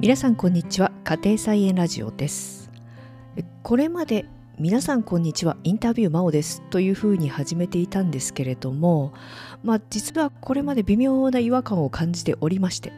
[0.00, 0.92] 皆さんこんにちは。
[1.04, 2.70] 家庭菜園ラジオです。
[3.62, 4.24] これまで
[4.58, 5.58] 皆さんこんにちは。
[5.62, 6.62] インタビュー真央です。
[6.70, 9.12] というふうに始めていたんですけれども
[9.62, 12.94] まあ実はこれまで微妙な違和感を感じておりまして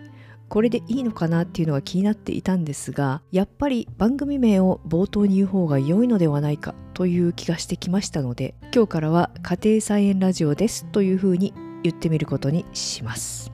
[0.49, 13.51] これでいいのかなっていうのが気になっていたんですがやっぱり番組名を冒頭に言う方が良いのではないかという気がしてきましたので今日からは家庭菜園ラジオですというふうに言ってみることにします。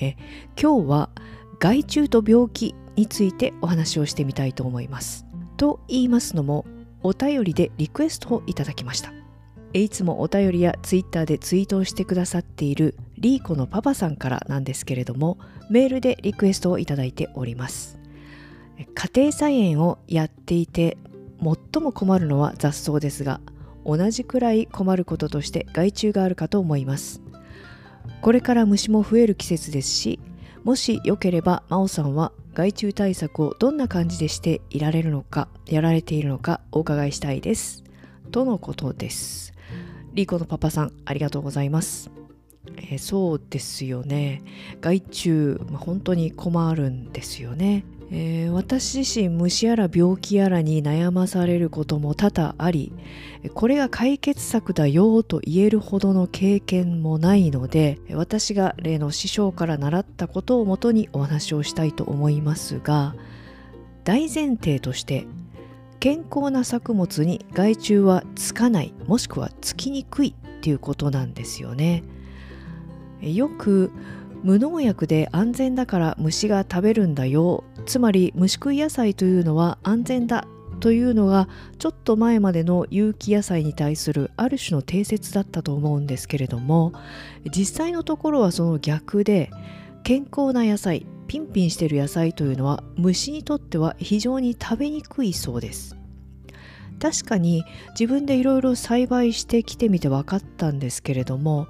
[0.00, 0.16] え
[0.60, 1.10] 今日は
[1.58, 5.26] 害虫と病気についてお話をしてみたいと思います。
[5.56, 6.64] と言いますのも
[7.02, 9.12] お便りでリクエストをいただきました。
[9.72, 17.98] いつもお便りやツイッターでツイートをしてくださっているリーコのパパさんからなんですけれどもメールでリクエストをいただいております。
[18.76, 20.96] 家庭菜園をやっていて
[21.40, 23.40] 最も困るのは雑草ですが
[23.84, 27.20] 同じくらい困ることとして害虫があるかと思います。
[28.20, 30.20] これから虫も増える季節ですし
[30.64, 37.84] もしよければ真央さんは害虫対策をどんな感じでしていられるのかやられているのかお伺いしたいです。
[38.30, 39.52] とのことです。
[40.14, 42.10] リーコのパパさんありがとうございます。
[42.78, 44.42] えー、そうですよね。
[44.80, 45.28] 害虫、
[45.70, 47.84] まあ、本当に困るんですよね。
[48.10, 52.92] えー、私自身虫やら病気やらに悩まされることも多々あり
[53.54, 63.14] これが解決策だよと言えるほどの経験もないので私が例の師匠から習ったことをもとにお話をしたいと思いますが
[64.04, 65.26] 大前提として
[65.98, 72.04] 健康な作物に害虫はつかないもしくはつきにくいっていうことなんですよね。
[73.22, 73.90] よく
[74.44, 77.64] 無農薬で安全だから虫が食べるんだよ。
[77.86, 80.46] つまり虫食い野菜というのは安全だ
[80.80, 86.92] というのがちょっと前までの有機野菜に対するある種の定説だったと思うんですけれども
[87.56, 89.50] 実際のところはその逆で
[90.02, 95.96] 健康な野菜ピンピンしてる野菜というのは虫にとっては非常に食べにくいそうです。
[97.00, 97.64] 確かに
[97.98, 101.66] 自分でいろいろ栽培してきてみて分かったんですけれども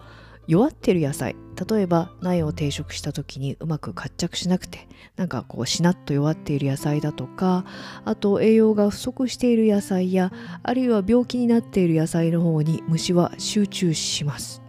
[0.46, 1.36] 弱ってる野菜
[1.68, 7.64] 例えば苗を定食した時にうまく活着しなくてなんかこうしなっと弱っている野菜だとか
[8.04, 10.32] あと栄養が不足している野菜や
[10.62, 14.62] あるいは病気になっている野菜の方に虫は集中します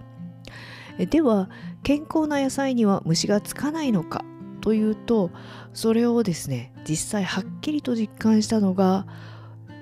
[0.97, 1.49] では
[1.83, 4.23] 健康な野菜には虫がつかないのか
[4.61, 5.31] というと
[5.73, 9.05] それをですね実際はっきりと実感したのが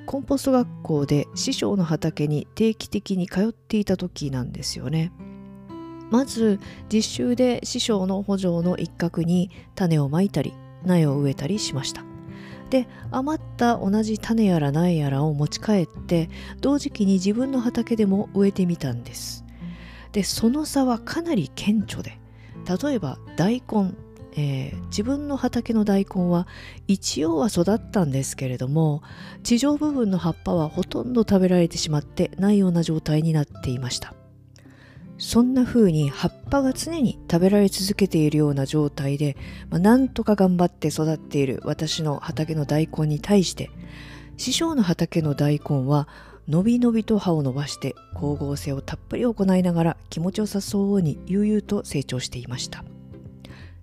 [0.05, 5.13] コンポスト学校で師匠の畑に定期的に通っていた時なんですよね。
[6.13, 6.59] まず
[6.93, 10.53] 実習で師匠の補助の一角に種をまいたり
[10.85, 12.03] 苗を植えたりしました。
[12.69, 16.29] で余った同じ種やら苗やらを持ち帰って
[16.61, 19.43] 同時期に自分の畑でも植えてみたんです。
[20.11, 22.19] でその差はかなり顕著で
[22.83, 23.95] 例えば大根
[24.35, 26.47] えー、自分の畑の大根は
[26.87, 29.03] 一応は育ったんですけれども
[29.43, 34.15] 地上部分の葉っぱはほとんど食べられてしまってないような状態になっていました。
[35.17, 39.37] そんな風に葉っぱが常に食べられ続けているような状態で、
[39.69, 43.69] まあ、なんとか頑張って育っている私の畑の大根に対して
[44.37, 46.07] 師匠の畑の大根は
[46.47, 52.83] のびのびと葉を伸ばして光合成をたっぷり行いながら気持ちよさそうに悠々と成長していました。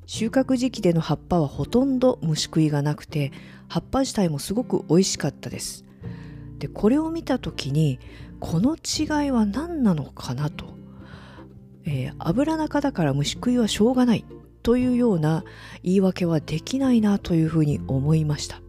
[0.06, 3.32] 収穫時期での葉っぱはほとんど虫食いがなくて
[3.68, 5.84] 葉っぱ自体もすごく美味しかったです。
[6.58, 8.00] でこれを見た時に
[8.40, 10.79] この違いは何なのかなと
[11.84, 14.24] えー、油中だから虫食いはしょうがない
[14.62, 15.44] というような
[15.82, 18.60] 言い訳はできないなというふうに思いました。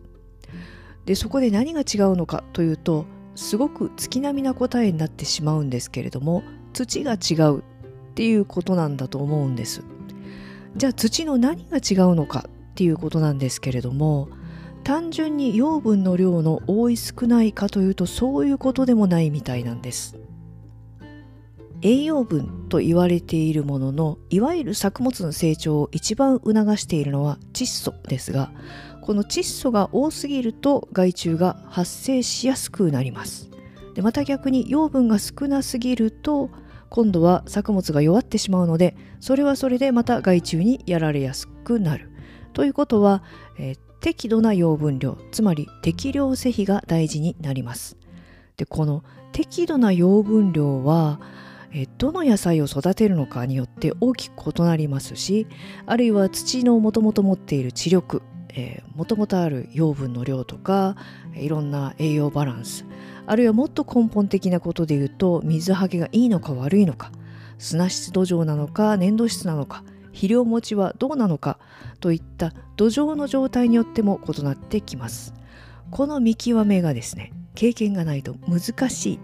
[1.05, 3.05] でそこで何が違うのかというと
[3.35, 7.63] すごく月並みな答えになってしまうんですけれども土が違うっ
[8.13, 9.83] ていうことなんだと思うんです。
[10.77, 14.29] じゃあ土の何が違うのかっていうことなんですけれども
[14.83, 20.17] 単純に養分の量の多い少ないかというとそういうことでもないみたいなんです。
[21.81, 28.51] 栄養分と言われているもののいわゆる作物の成長を一番促しているのは窒素ですが
[29.01, 33.49] この窒素が多すぎると害虫が発生しやすくなります。
[33.95, 36.49] でまた逆に養分が少なすぎると
[36.89, 42.09] 今度は作物が弱ってしまうのでそれはそれでまた害虫にやられやすくなる。
[42.53, 43.23] ということは、
[43.57, 47.97] えー、適度な養分量つまり適量施肥が大事になります。
[48.55, 51.19] でこの適度な養分量は
[51.73, 55.47] えどの野菜を育てるのかによって大きく異なりますし
[55.85, 58.21] あるいは土のもともと持っている地力
[58.95, 60.97] もともとある養分の量とか
[61.33, 62.85] いろんな栄養バランス
[63.25, 67.11] あるいはもっと根本的なことで言うと水はけがいいのか悪いのか
[67.57, 71.59] 砂質土壌なのか粘土質なのか肥料持ちはどうなのか
[72.01, 75.33] といった土壌の状態によっても異なってきます。
[75.91, 79.19] この見極めがですね経験がないと難しい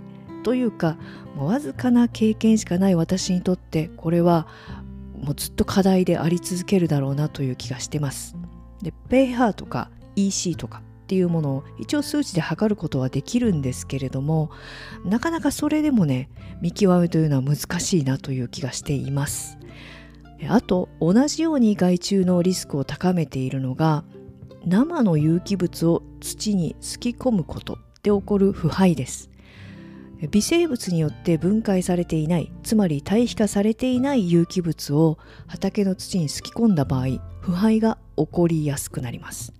[0.47, 0.95] というか
[1.35, 4.47] もうわずかな経験しかない私にとってこれは
[5.19, 8.37] もうずっと課題であり続けるだろうなという気がしてます。
[8.81, 14.49] で pH とか EC とかっていうものを一応数値で測ることはできるんですけれども
[15.03, 16.29] なかなかそれでもね
[16.61, 19.57] 見極めというのは難しいなという気がしています。
[20.47, 24.05] あと同じように害虫のリスクを高めているのが
[24.65, 29.29] 生の有機物を土にすき込むことで起こる腐敗です。
[30.31, 35.17] 微生物によって分解されていないつまり堆肥化されていない有機物を
[35.47, 39.53] 畑の土にすき込んだ場合腐敗が起こりやすくなります。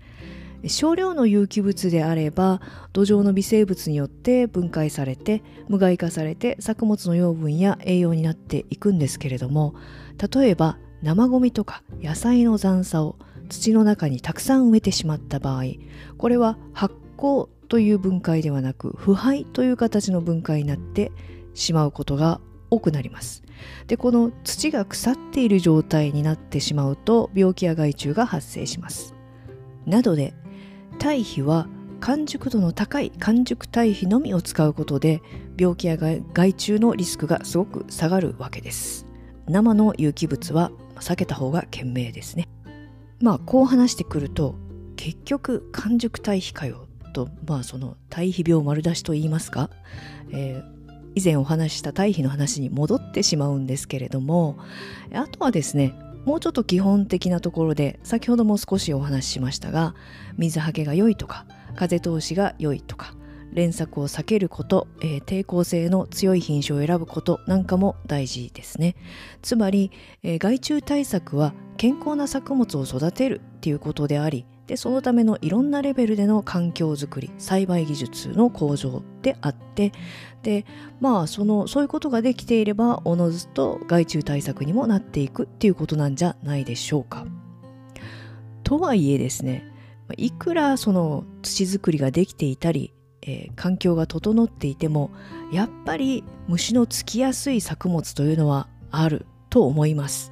[0.65, 2.61] 少量の有機物であれば
[2.93, 9.75] 土壌の微生物によって分解されて無害化されて作物の養分や栄養になっていくんですけれども
[10.33, 13.17] 例えば生ゴミとか野菜の残渣を
[13.49, 15.63] 土の中にたくさん植えてしまった場合
[16.17, 21.11] これは発酵という分解ではなく腐敗という形の分解になって
[21.53, 23.43] しまうことが多くなります。
[23.87, 29.13] でこの土が腐っている状態になってしまうと病気や害虫が発生します。
[29.85, 30.33] などで
[30.99, 31.67] 堆肥は
[31.99, 35.21] 完熟度の高い完熟堆肥のみを使うことで
[35.57, 39.05] 病気や害虫のリスクがすごく下がるわけです。
[39.47, 42.47] 生の有機物は避けた方が賢明ですね。
[43.19, 44.55] まあこう話してくると
[44.95, 46.86] 結局完熟堆肥かよ。
[47.17, 49.71] とまあその堆肥病丸出しと言いますか、
[50.31, 54.59] えー、以前お話しした堆肥の話に戻ってしまうんですけれども
[55.13, 59.95] あとはですねもうちょっと基本的なところで先ほども少しお話ししましたが
[60.37, 63.15] 水はけが良いとか風通しが良いとか
[63.53, 68.95] 連作を避けること、えー、抵抗性の強い品種を選ぶことなんかも大事ですね。
[69.41, 69.89] つまり、
[70.21, 79.93] えー、害虫対策は健康な作物を育てるっていうことでありでそのためのいろんなレベルでの環境づくり栽培技術の向上であって
[80.43, 80.65] で
[80.99, 87.25] まあそのそういうことができていればおのずと害虫対策にもなっていくっていうことなんじゃないでしょうか。
[88.63, 89.71] とはいえですね
[90.17, 95.11] いくらその土作りができていたり、えー、環境が整っていても
[95.51, 99.25] やっぱり虫のつきやすい作物というのはある
[99.57, 100.31] と思います。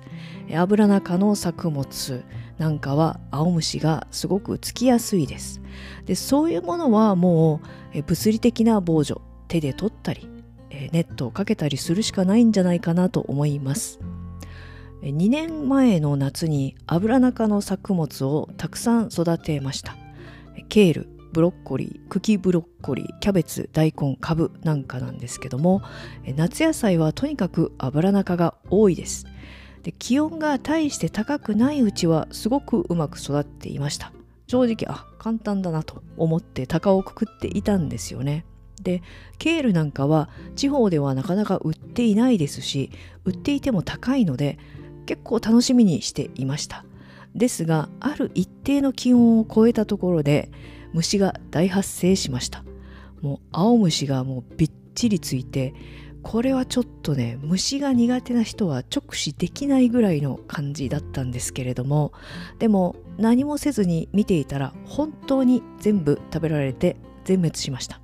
[0.54, 2.24] 油中の作物
[2.60, 5.62] なんかは青虫がすごくつきやすいです。
[6.06, 7.60] でそういうものはも
[7.95, 10.30] う物理的な防除手で取ったり
[10.92, 14.00] ネットをかけたりするしかないんじゃないかなと思います。
[15.01, 19.95] 2年前の夏に油中の作物をたくさん育てました。
[20.69, 25.81] ケール、ブロッコリー、茎ブロッコリー、キャベツ、大根、カブなんかなんですけども
[26.37, 29.25] 夏野菜はとにかく油中が多いです。
[29.83, 34.13] で気温が大して高くないうちはすごくうまく育っていました。
[34.47, 38.45] 正直あ簡単だなと思って鷹をくくっていたんですよね。
[38.81, 39.03] で
[39.37, 42.91] ケールなんかは地方ではなかなか売っていないですし
[43.25, 44.57] 売っていても高いので
[45.05, 46.85] 結構楽しみにしていました。
[47.35, 50.49] ですがある一定の気温を超えたところで
[50.95, 52.63] 虫が大発生しました。
[53.21, 55.74] もう青虫がもうびっちりついて
[56.24, 62.14] これはちょっとね虫が苦手な人は直視できないぐらいの感じだったんですけれども
[62.59, 67.99] でも何もせずに見ていたら本当に全部食べられて全滅しました。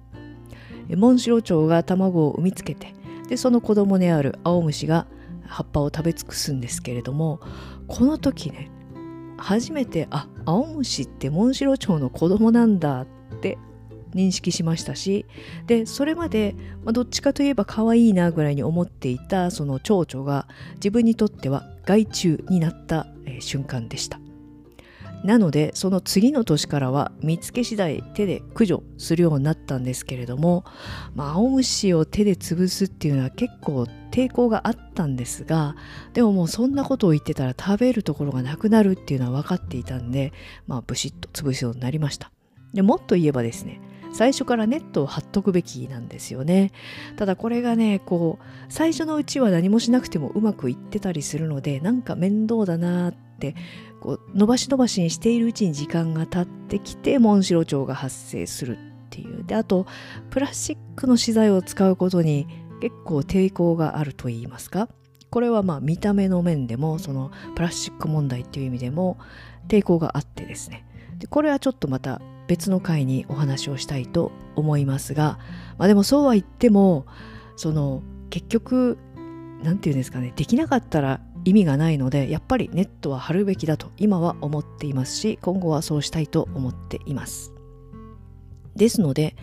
[0.97, 2.93] モンシロチョウが卵を産みつけて
[3.29, 5.07] でその子供である青虫が
[5.45, 7.39] 葉っぱを食べ尽くすんですけれども
[7.87, 8.69] この時ね
[9.41, 13.05] 初めてあ青虫ってモンシロチョウの子供なんだっ
[13.41, 13.57] て
[14.13, 15.25] 認識しましたし
[15.67, 24.19] でそれまで、まあ、どっちかといえば可愛いなぐらいに思っていたその蝶々が自分にとっては害虫になった、え、瞬間でした。
[25.23, 30.65] なのでその次の年からは見つけ次第手で駆除するようになったんですけれども、
[31.15, 35.75] まあ、青虫を手で潰すっていうのは結構抵抗があったんですが
[36.13, 40.33] でももうそんなことを言ってたら食べるところがなくなるっていうのは分かっていたんで、
[40.67, 42.31] まあ、ブシッと潰すようになりました。
[42.73, 43.81] でもっと言えばですね
[44.13, 46.71] 最初からネットを貼っとくべきなんですよね。
[47.15, 53.55] ただこれがねこう最初のうちは何もしなくてもうまくいってたりするのでなんか面倒だなって
[54.01, 58.79] こう伸ばし伸ばしにしているうちに時間が経ってきてモンシロチョウが発生するっ
[59.09, 59.45] ていう。
[59.45, 59.85] であと
[60.29, 62.47] プラスチックの資材を使うことに
[62.81, 64.89] 結構抵抗があると言いますか。
[65.29, 69.17] これはまあ見た目の面でもそのプラスチック問題っていう意味でも
[69.69, 70.85] 抵抗があってですね。
[71.19, 75.39] でこれはちょっとまた別の回にお話をしたいと思いますが、
[75.77, 77.05] まあ、でもそうは言っても
[77.55, 78.97] その結局
[79.63, 87.53] 何て言うんですかねできなかったら意味がないのでやっぱりネットは貼るべきだと今は思っていますし今後はそうしたいと思っています。
[88.75, 89.35] ですので、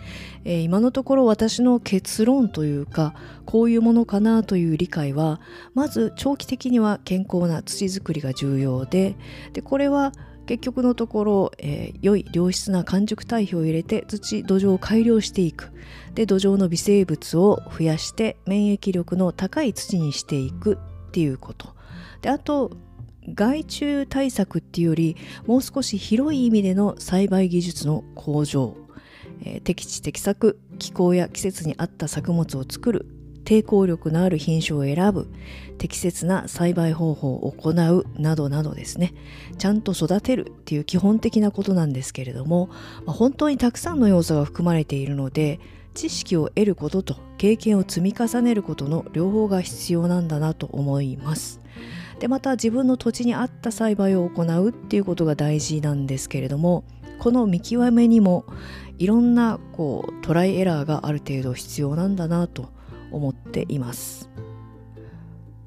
[0.44, 3.14] えー、今のところ私の結論というか
[3.44, 5.40] こういうものかなという理解は
[5.74, 9.16] まず長期的には健康な土作りが重要で
[9.52, 10.12] でこれは
[10.46, 15.72] 結局のところ、えー、良い良質な完熟堆肥を入れて土土壌を改良していく。
[16.14, 20.78] で土壌の微生物を増やして免疫力の高い土にしていく
[21.08, 21.77] っていうこと。
[22.22, 22.70] であと
[23.34, 28.76] 害虫対策っていうよりもう少し広い意味での栽培技術の向上、
[29.44, 33.06] えー、適地適作気候や季節に合った作物を作る。
[33.44, 35.28] 抵抗力のある品種を選ぶ。
[35.78, 38.04] 適切な栽培方法を行う。
[38.20, 39.14] などなどですね。
[39.56, 40.48] ちゃんと育てる。
[40.50, 42.68] っていう基本的なことなんですけれども、
[43.06, 45.60] 本当にたくさんの要素が含まれているので
[45.94, 51.60] 知識を得ることと経験を積み重ねることの両方が必要なんだなと思います。
[52.18, 56.84] でまた自分の土地に合った栽培を行うっていうことが大事なんですけれども
[57.18, 58.44] この見極めにも
[58.98, 62.70] いろんなこうトライエラーがある程度必要なんだなと
[63.10, 64.28] 思っています。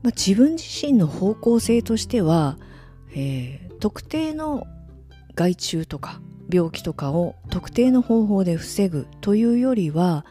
[0.04, 2.58] まあ、自分自身の方向性としては、
[3.16, 4.66] えー、特定の
[5.36, 10.26] 害虫とか病気とかを特定の方法で防ぐというよりは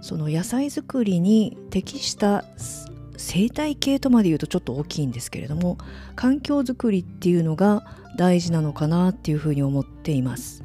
[0.00, 2.44] その野菜作りに適した
[3.16, 5.78] 生態系とまで言うとちょっと大きいんですけれども
[6.14, 7.84] 環境づくりっていうのが
[8.16, 10.64] 大事なのかなっていうふうに思っています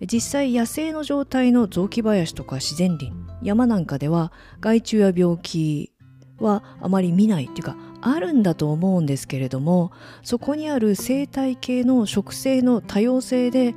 [0.00, 3.12] 実際野生の状態の雑木林とか自然林
[3.42, 5.92] 山なんかでは害虫や病気
[6.38, 13.74] はあまり見ないっていうかあるんだと思うんですけれどもそこにある生態系の植生の多様性で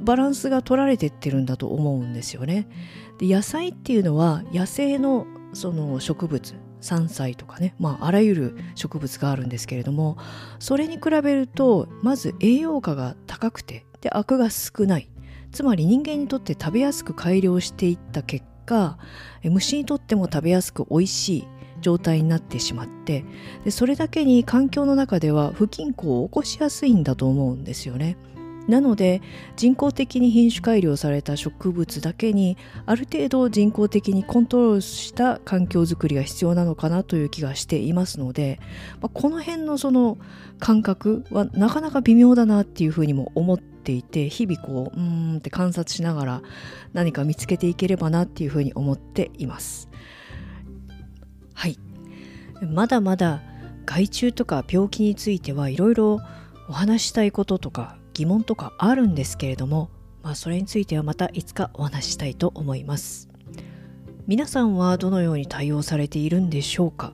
[0.00, 2.68] バランスが取られてってるんだと思うんですよね。
[3.18, 10.18] で野菜っていうのは野生のその植物山菜とかね、まあ、あらゆる植物があるんですけれども
[10.58, 15.08] それに比べるとまず栄養価が高くてでアクが少ない
[15.52, 18.98] つまり人間にとって食べやすく改良していった結果
[19.44, 21.48] 虫にとっても食べやすく美味しい
[21.80, 23.24] 状態になってしまって
[23.64, 28.16] でそれだけに環境の中では不均衡を起こしやすいんだと思うんですよね。
[28.68, 29.22] なので
[29.56, 38.60] 人工的に品種改良された植物だけにある程度人工的にコントロールした環境づくりが必要なのかなという気がしていますので、
[39.00, 40.18] まあ、この辺のその
[40.58, 46.42] 感覚はなかなか微妙だなっていうふうにも思っていて日々こううんって観察しながら
[46.92, 49.88] 何か見つけていければなっていうふうに思っています。
[51.54, 51.78] はい
[52.62, 53.42] まだまだ
[53.84, 56.20] 害虫とか病気についてはいろいろ
[56.68, 59.90] お話したいこととか疑問とかあるんですけれども、
[60.22, 63.28] まあ、それについてはまたいつかお話ししたいと思います。
[64.26, 67.12] 皆さんはどのように対応されているんでしょうか？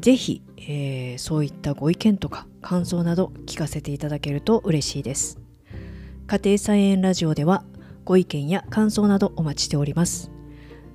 [0.00, 5.38] ぜひ、えー、そういったご意見とか感想など聞かせていただけると嬉しいです。
[6.26, 7.64] 家庭菜園ラジオでは
[8.04, 10.31] ご意見や感想などお待ちしております。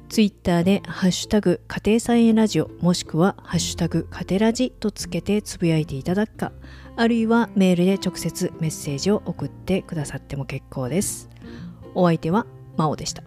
[0.10, 6.54] ツイッターでハッシュタグ家庭菜園ラジオもしくはハッシュタグ家庭ラジとつけてつぶやいていただくか
[6.96, 11.30] あるいはメールで直接メッセージを送ってくださっても結構です。
[11.94, 12.48] お相手は
[12.78, 13.24] 真央でした。